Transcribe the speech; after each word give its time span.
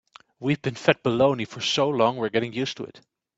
We've 0.39 0.59
been 0.59 0.73
fed 0.73 1.03
baloney 1.03 1.45
so 1.61 1.87
long 1.87 2.17
we're 2.17 2.29
getting 2.29 2.53
used 2.53 2.77
to 2.77 2.85
it. 2.85 3.01